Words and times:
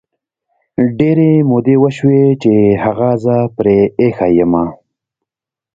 ډیري 0.97 1.31
مودې 1.49 1.75
وشوی 1.83 2.23
چې 2.41 2.53
هغه 2.83 3.09
زه 3.23 3.35
پری 3.55 3.79
ایښي 3.99 4.31
یمه 4.39 4.65